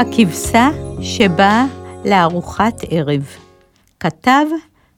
הכבשה 0.00 0.68
שבאה 1.00 1.66
לארוחת 2.04 2.74
ערב. 2.90 3.26
כתב 4.00 4.46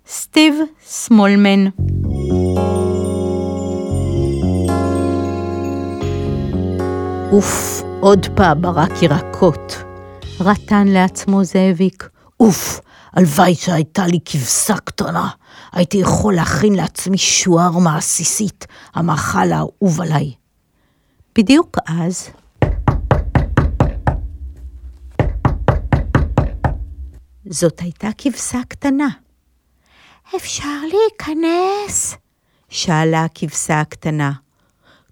סטיב 0.06 0.54
סמולמן. 0.84 1.64
אוף, 7.32 7.82
עוד 8.00 8.26
פעם 8.34 8.62
ברק 8.62 9.02
ירקות. 9.02 9.82
רטן 10.40 10.88
לעצמו 10.88 11.44
זאביק. 11.44 12.08
אוף, 12.40 12.80
הלוואי 13.12 13.54
שהייתה 13.54 14.06
לי 14.06 14.18
כבשה 14.24 14.76
קטנה. 14.76 15.28
הייתי 15.72 15.98
יכול 15.98 16.34
להכין 16.34 16.74
לעצמי 16.74 17.18
שוארמה 17.18 17.96
עסיסית, 17.96 18.66
המאכל 18.94 19.52
האהוב 19.52 20.00
עליי. 20.00 20.32
בדיוק 21.38 21.78
אז... 21.86 22.30
זאת 27.50 27.80
הייתה 27.80 28.08
כבשה 28.18 28.58
קטנה. 28.68 29.08
אפשר 30.36 30.80
להיכנס? 30.92 32.16
שאלה 32.68 33.24
הכבשה 33.24 33.80
הקטנה. 33.80 34.32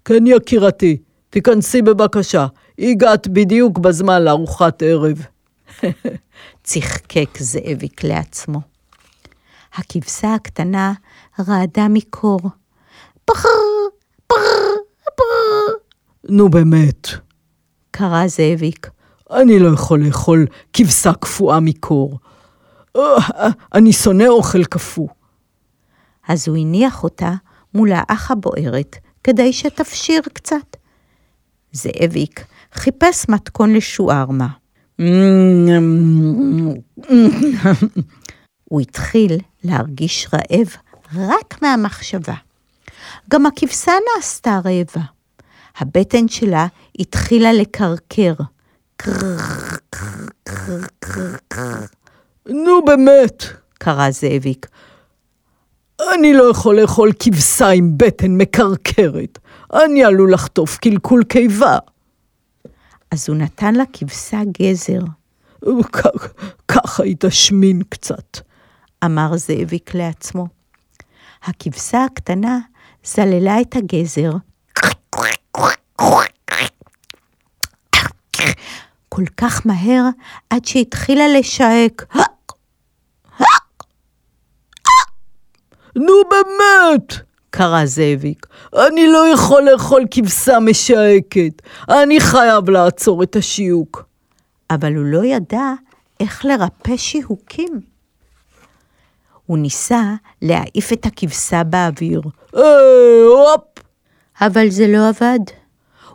כן, 0.05 0.27
יקירתי, 0.27 0.97
תיכנסי 1.29 1.81
בבקשה. 1.81 2.47
הגעת 2.79 3.27
בדיוק 3.27 3.77
בזמן 3.77 4.21
לארוחת 4.21 4.81
ערב. 4.81 5.25
צחקק 6.63 7.29
זאביק 7.39 8.03
לעצמו. 8.03 8.61
הכבשה 9.73 10.33
הקטנה 10.33 10.93
רעדה 11.39 11.87
מקור. 11.89 12.39
פרר, 13.25 13.87
פרר, 14.27 14.75
פרר. 15.15 15.75
נו 16.29 16.49
באמת. 16.49 17.07
קרא 17.91 18.27
זאביק. 18.27 18.89
אני 19.31 19.59
לא 19.59 19.73
יכול 19.73 20.05
לאכול 20.05 20.45
כבשה 20.73 21.13
קפואה 21.13 21.59
מקור. 21.59 22.19
אה, 22.95 23.01
אני 23.73 23.93
שונא 23.93 24.27
אוכל 24.27 24.63
קפוא. 24.63 25.07
אז 26.27 26.47
הוא 26.47 26.57
הניח 26.57 27.03
אותה 27.03 27.33
מול 27.73 27.89
האח 27.93 28.31
הבוערת, 28.31 28.95
כדי 29.23 29.53
שתפשיר 29.53 30.21
קצת. 30.33 30.77
זאביק 31.71 32.45
חיפש 32.73 33.29
מתכון 33.29 33.73
לשוארמה. 33.73 34.47
הוא 38.69 38.81
התחיל 38.81 39.37
להרגיש 39.63 40.27
רעב 40.33 40.67
רק 41.15 41.61
מהמחשבה. 41.61 42.33
גם 43.29 43.45
הכבשה 43.45 43.91
נעשתה 44.15 44.59
רעבה. 44.65 45.05
הבטן 45.77 46.27
שלה 46.27 46.67
התחילה 46.99 47.53
לקרקר. 47.53 48.33
נו 52.45 52.85
באמת, 52.85 53.43
קרא 53.73 54.11
זאביק. 54.11 54.67
אני 56.13 56.33
לא 56.33 56.51
יכול 56.51 56.81
לאכול 56.81 57.11
כבשה 57.19 57.69
עם 57.69 57.97
בטן 57.97 58.31
מקרקרת. 58.31 59.39
אני 59.73 60.03
עלול 60.03 60.33
לחטוף 60.33 60.77
קלקול 60.77 61.23
קיבה. 61.23 61.77
אז 63.11 63.29
הוא 63.29 63.37
נתן 63.37 63.75
לכבשה 63.75 64.41
גזר. 64.59 65.01
ככה 66.67 67.03
היא 67.03 67.15
תשמין 67.19 67.81
קצת, 67.89 68.37
אמר 69.05 69.37
זאביק 69.37 69.95
לעצמו. 69.95 70.47
הכבשה 71.43 72.03
הקטנה 72.03 72.59
זללה 73.03 73.61
את 73.61 73.75
הגזר. 73.75 74.31
כל 79.19 79.25
כך 79.37 79.65
מהר 79.65 80.03
עד 80.49 80.65
שהתחילה 80.65 81.27
לשעק. 81.27 82.15
נו 85.95 86.13
באמת! 86.29 87.13
קרא 87.49 87.85
זאביק. 87.85 88.47
אני 88.73 89.07
לא 89.07 89.33
יכול 89.33 89.61
לאכול 89.71 90.05
כבשה 90.11 90.59
משעקת. 90.59 91.61
אני 91.89 92.19
חייב 92.19 92.69
לעצור 92.69 93.23
את 93.23 93.35
השיוק. 93.35 94.05
אבל 94.69 94.95
הוא 94.95 95.05
לא 95.05 95.25
ידע 95.25 95.73
איך 96.19 96.45
לרפא 96.45 96.97
שיהוקים. 96.97 97.81
הוא 99.45 99.57
ניסה 99.57 100.13
להעיף 100.41 100.93
את 100.93 101.05
הכבשה 101.05 101.63
באוויר. 101.63 102.21
אה, 102.55 102.61
הופ! 103.27 103.83
אבל 104.41 104.69
זה 104.69 104.87
לא 104.87 105.09
עבד. 105.09 105.39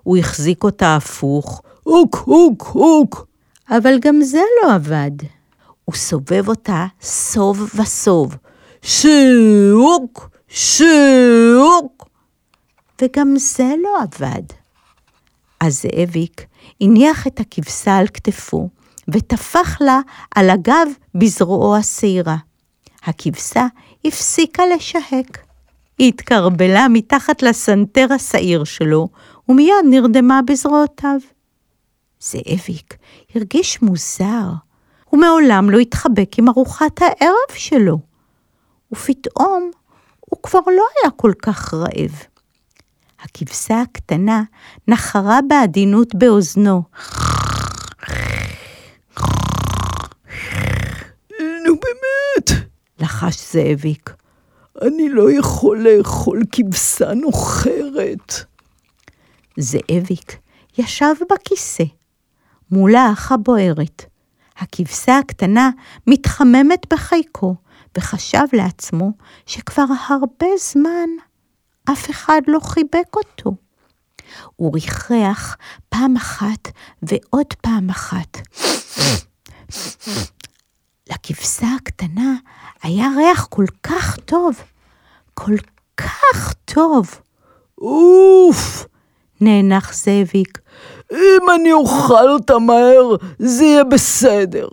הוא 0.03 0.16
החזיק 0.16 0.64
אותה 0.64 0.97
הפוך. 0.97 1.62
הוק, 1.84 2.17
הוק, 2.17 2.62
הוק. 2.62 3.27
אבל 3.71 3.99
גם 4.00 4.22
זה 4.22 4.41
לא 4.62 4.75
עבד. 4.75 5.11
הוא 5.84 5.95
סובב 5.95 6.49
אותה 6.49 6.87
סוב 7.00 7.71
וסוב. 7.81 8.37
שיוק, 8.83 10.28
שיוק. 10.49 12.09
וגם 13.03 13.34
זה 13.37 13.75
לא 13.83 14.03
עבד. 14.03 14.43
אז 15.61 15.83
זאביק 15.83 16.47
הניח 16.81 17.27
את 17.27 17.41
הכבשה 17.41 17.97
על 17.97 18.06
כתפו, 18.06 18.69
וטפח 19.09 19.81
לה 19.81 20.00
על 20.34 20.50
הגב 20.50 20.89
בזרועו 21.15 21.77
השעירה. 21.77 22.37
הכבשה 23.05 23.67
הפסיקה 24.05 24.62
לשהק. 24.77 25.39
היא 25.99 26.09
התקרבלה 26.09 26.87
מתחת 26.89 27.43
לסנטר 27.43 28.06
השעיר 28.15 28.65
שלו, 28.65 29.09
ומיד 29.49 29.75
נרדמה 29.91 30.41
בזרועותיו. 30.47 31.19
זאביק 32.25 32.97
הרגיש 33.35 33.83
מוזר. 33.83 34.49
הוא 35.05 35.21
מעולם 35.21 35.71
לא 35.71 35.79
התחבק 35.79 36.39
עם 36.39 36.49
ארוחת 36.49 37.03
הערב 37.03 37.55
שלו. 37.55 37.99
ופתאום 38.93 39.71
הוא 40.21 40.43
כבר 40.43 40.61
לא 40.67 40.85
היה 41.03 41.11
כל 41.11 41.33
כך 41.43 41.75
רעב. 41.75 42.23
הכבשה 43.21 43.81
הקטנה 43.81 44.43
נחרה 44.89 45.39
בעדינות 45.49 46.15
באוזנו. 46.15 46.83
נו 51.67 51.75
באמת, 51.81 52.67
לחש 52.99 53.53
זאביק. 53.53 54.15
אני 54.83 55.09
לא 55.09 55.31
יכול 55.33 55.89
לאכול 55.89 56.43
כבשה 56.53 57.15
נוחרת. 57.15 58.33
זאביק 59.56 60.37
ישב 60.79 61.15
בכיסא, 61.31 61.85
מול 62.70 62.94
האח 62.94 63.32
הבוערת. 63.32 64.04
הכבשה 64.56 65.19
הקטנה 65.19 65.70
מתחממת 66.06 66.92
בחיקו, 66.92 67.54
וחשב 67.98 68.44
לעצמו 68.52 69.10
שכבר 69.47 69.84
הרבה 70.08 70.47
זמן 70.58 71.08
אף 71.92 72.10
אחד 72.10 72.41
לא 72.47 72.58
חיבק 72.60 73.16
אותו. 73.16 73.54
הוא 74.56 74.75
ריחח 74.75 75.56
פעם 75.88 76.16
אחת 76.16 76.69
ועוד 77.02 77.54
פעם 77.62 77.91
אחת. 77.91 78.38
לכבשה 81.10 81.66
הקטנה 81.76 82.34
היה 82.82 83.06
ריח 83.16 83.46
כל 83.50 83.64
כך 83.82 84.16
טוב, 84.25 84.56
כל 85.34 85.56
כך 85.96 86.54
טוב. 86.64 87.20
אוף! 87.78 88.86
נאנח 89.41 89.94
זאביק. 89.94 90.58
אם 91.14 91.50
אני 91.54 91.72
אוכל 91.72 92.28
אותה 92.30 92.58
מהר, 92.58 93.16
זה 93.38 93.64
יהיה 93.64 93.84
בסדר. 93.84 94.69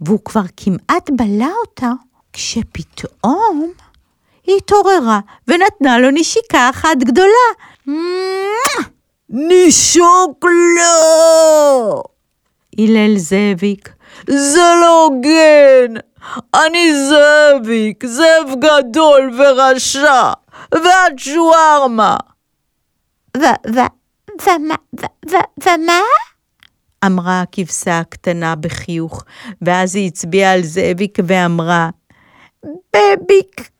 והוא 0.00 0.18
כבר 0.24 0.42
כמעט 0.56 1.10
בלע 1.10 1.50
אותה, 1.66 1.92
כשפתאום 2.32 3.72
היא 4.46 4.56
התעוררה 4.56 5.20
ונתנה 5.48 5.98
לו 5.98 6.08
נשיקה 6.10 6.70
אחת 6.70 6.98
גדולה. 6.98 7.50
נישוק 9.28 10.44
לא! 10.76 12.02
הלל 12.78 13.18
זאביק. 13.18 13.88
זה 14.28 14.72
לא 14.80 15.04
הוגן! 15.04 16.00
אני 16.54 16.92
זאביק, 17.08 18.06
זאב 18.06 18.54
גדול 18.58 19.30
ורשע, 19.38 20.32
ואת 20.72 21.18
שוארמה. 21.18 22.16
ומה? 24.44 26.00
אמרה 27.06 27.40
הכבשה 27.40 27.98
הקטנה 27.98 28.54
בחיוך, 28.56 29.24
ואז 29.62 29.96
היא 29.96 30.06
הצביעה 30.06 30.52
על 30.52 30.62
זאביק 30.62 31.18
ואמרה, 31.26 31.90
בביק. 32.64 33.70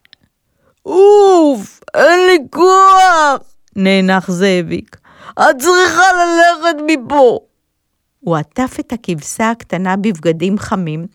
אוף, 0.86 1.80
אין 1.94 2.26
לי 2.26 2.38
כוח! 2.50 3.54
נאנח 3.76 4.30
זאביק. 4.30 4.96
את 5.32 5.56
צריכה 5.58 6.02
ללכת 6.12 6.82
מפה. 6.86 7.38
הוא 8.20 8.36
עטף 8.36 8.76
את 8.80 8.92
הכבשה 8.92 9.50
הקטנה 9.50 9.96
בבגדים 9.96 10.58
חמים, 10.58 11.06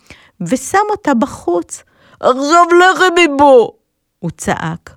ושם 0.41 0.77
אותה 0.89 1.13
בחוץ. 1.13 1.83
עכשיו 2.19 2.63
לכי 2.79 3.27
מפה! 3.27 3.71
הוא 4.19 4.31
צעק. 4.31 4.95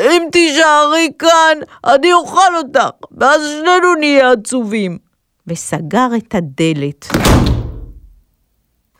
אם 0.00 0.28
תישארי 0.32 1.08
כאן, 1.18 1.58
אני 1.84 2.12
אוכל 2.12 2.56
אותך, 2.56 3.06
ואז 3.18 3.40
שנינו 3.42 3.94
נהיה 3.94 4.32
עצובים. 4.32 4.98
וסגר 5.46 6.08
את 6.16 6.34
הדלת. 6.34 7.08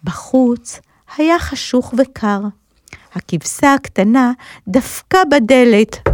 בחוץ 0.05 0.81
היה 1.17 1.39
חשוך 1.39 1.95
וקר. 1.99 2.41
הכבשה 3.15 3.75
הקטנה 3.75 4.33
דפקה 4.69 5.19
בדלת. 5.31 6.09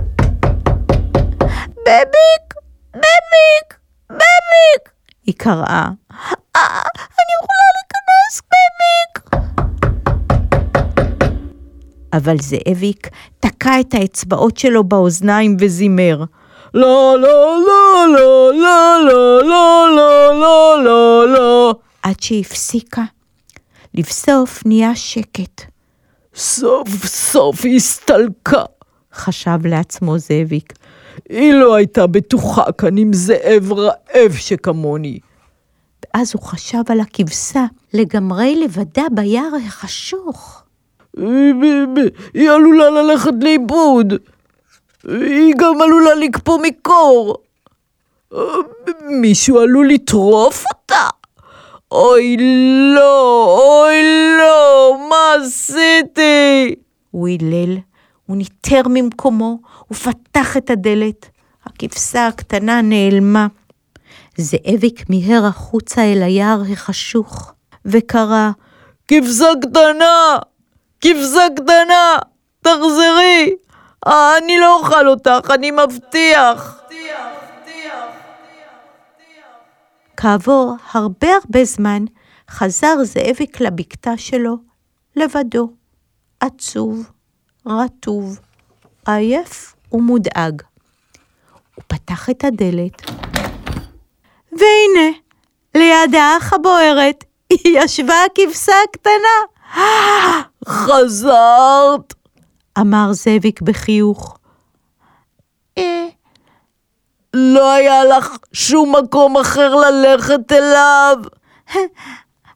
בביק! 1.86 2.54
בביק! 2.94 3.78
בביק! 4.10 4.90
היא 5.26 5.34
קראה. 5.38 5.88
אה, 6.56 6.82
אני 6.96 7.32
יכולה 7.38 7.68
להיכנס, 7.74 8.42
בביק! 8.50 9.42
אבל 12.12 12.36
זאביק 12.40 13.08
תקע 13.58 13.80
את 13.80 13.94
האצבעות 13.94 14.56
שלו 14.56 14.84
באוזניים 14.84 15.56
וזימר. 15.60 16.24
לא, 16.74 17.16
לא, 17.20 17.58
לא, 17.66 18.06
לא, 18.14 18.52
לא, 18.54 19.00
לא, 19.04 19.42
לא, 19.44 19.88
לא, 19.96 20.40
לא, 20.40 20.84
לא, 20.84 21.32
לא. 21.32 21.74
עד 22.02 22.20
שהפסיקה. 22.20 23.02
לבסוף 23.94 24.62
נהיה 24.66 24.96
שקט. 24.96 25.62
סוף 26.34 27.06
סוף 27.06 27.60
הסתלקה. 27.76 28.64
חשב 29.14 29.58
לעצמו 29.66 30.18
זאביק. 30.18 30.72
היא 31.28 31.52
לא 31.52 31.74
הייתה 31.74 32.06
בטוחה 32.06 32.72
כאן 32.72 32.98
עם 32.98 33.12
זאב 33.12 33.72
רעב 33.72 34.32
שכמוני. 34.36 35.18
ואז 36.14 36.32
הוא 36.34 36.42
חשב 36.42 36.82
על 36.88 37.00
הכבשה 37.00 37.64
לגמרי 37.94 38.56
לבדה 38.64 39.04
ביער 39.14 39.50
החשוך. 39.66 40.62
היא, 42.34 42.50
עלולה 42.50 42.90
ללכת 42.90 43.32
לאיבוד. 43.40 44.14
היא 45.04 45.54
גם 45.58 45.82
עלולה 45.82 46.14
לקפוא 46.14 46.58
מקור. 46.62 47.36
מישהו 49.10 49.58
עלול 49.58 49.88
לטרוף 49.88 50.64
אותה. 50.74 51.08
אוי 51.92 52.36
לא, 52.94 53.44
אוי 53.58 54.02
לא, 54.38 54.96
מה 55.10 55.44
עשיתי? 55.44 56.74
הוא 57.10 57.28
הילל, 57.28 57.76
הוא 58.26 58.36
ניטר 58.36 58.82
ממקומו, 58.88 59.58
ופתח 59.90 60.56
את 60.56 60.70
הדלת. 60.70 61.26
הכבשה 61.64 62.26
הקטנה 62.26 62.82
נעלמה. 62.82 63.46
זאביק 64.36 65.10
מיהר 65.10 65.46
החוצה 65.46 66.02
אל 66.02 66.22
היער 66.22 66.62
החשוך, 66.72 67.52
וקרא, 67.84 68.50
כבשה 69.08 69.48
קטנה, 69.62 70.38
כבשה 71.00 71.46
קטנה, 71.56 72.16
תחזרי. 72.62 73.56
אה, 74.06 74.38
אני 74.38 74.58
לא 74.58 74.78
אוכל 74.78 75.08
אותך, 75.08 75.50
אני 75.54 75.70
מבטיח. 75.70 76.82
כעבור 80.16 80.76
הרבה 80.92 81.28
הרבה 81.42 81.64
זמן, 81.64 82.04
חזר 82.50 82.94
זאביק 83.02 83.60
לבקתה 83.60 84.16
שלו, 84.16 84.56
לבדו, 85.16 85.70
עצוב, 86.40 87.10
רטוב, 87.66 88.38
עייף 89.06 89.74
ומודאג. 89.92 90.62
הוא 91.74 91.84
פתח 91.86 92.30
את 92.30 92.44
הדלת, 92.44 93.10
והנה, 94.52 95.16
ליד 95.74 96.14
האח 96.14 96.52
הבוערת, 96.52 97.24
ישבה 97.64 98.14
הכבשה 98.24 98.72
הקטנה. 98.88 99.38
חזרת. 100.68 102.14
אמר 102.78 103.12
זאביק 103.12 103.62
בחיוך. 103.62 104.38
אה, 105.78 106.06
לא 107.34 107.72
היה 107.72 108.04
לך 108.04 108.36
שום 108.52 108.94
מקום 108.96 109.36
אחר 109.36 109.74
ללכת 109.74 110.52
אליו. 110.52 111.16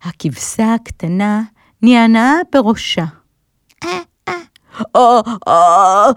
הכבשה 0.04 0.74
הקטנה 0.74 1.42
נענעה 1.82 2.34
בראשה. 2.52 3.04
אה, 3.84 3.98
אה, 4.96 5.20
אה, 5.48 6.10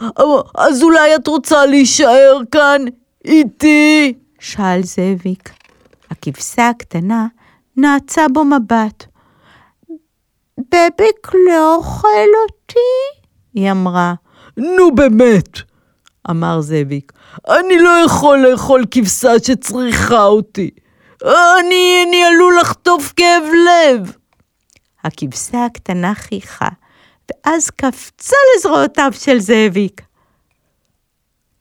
אז 0.57 0.83
אולי 0.83 1.15
את 1.15 1.27
רוצה 1.27 1.65
להישאר 1.65 2.39
כאן 2.51 2.81
איתי? 3.25 4.13
שאל 4.39 4.83
זאביק. 4.83 5.49
הכבשה 6.11 6.69
הקטנה 6.69 7.27
נעצה 7.77 8.25
בו 8.33 8.45
מבט. 8.45 9.05
בביק 10.75 11.31
לא 11.47 11.75
אוכל 11.75 12.07
אותי? 12.43 13.19
היא 13.53 13.71
אמרה. 13.71 14.13
נו 14.57 14.95
באמת, 14.95 15.59
אמר 16.29 16.61
זאביק. 16.61 17.11
אני 17.49 17.79
לא 17.79 17.89
יכול 18.05 18.37
לאכול 18.37 18.83
כבשה 18.91 19.31
שצריכה 19.43 20.23
אותי. 20.23 20.69
אני, 21.23 22.03
אני 22.07 22.23
עלול 22.23 22.57
לחטוף 22.61 23.13
כאב 23.15 23.43
לב. 23.65 24.11
הכבשה 25.03 25.65
הקטנה 25.65 26.15
חייכה, 26.15 26.67
ואז 27.29 27.69
קפצה 27.69 28.35
לזרועותיו 28.55 29.11
של 29.19 29.39
זאביק. 29.39 30.01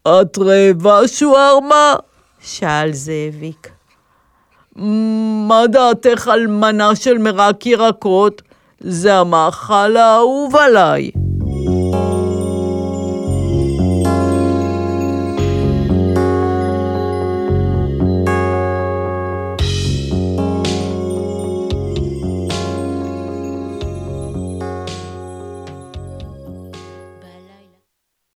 את 0.03 0.39
רעבה, 0.39 1.09
שוארמה? 1.09 1.95
שאל 2.41 2.93
זאביק. 2.93 3.71
מה 5.49 5.67
דעתך 5.67 6.29
על 6.29 6.47
מנה 6.47 6.97
של 6.97 7.19
מרק 7.19 7.67
ירקות? 7.67 8.43
זה 8.81 9.15
המאכל 9.15 9.97
האהוב 9.97 10.57
עליי. 10.57 11.11